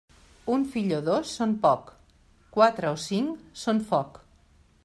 [0.53, 1.93] Un fill o dos són poc;
[2.57, 4.19] quatre o cinc són foc.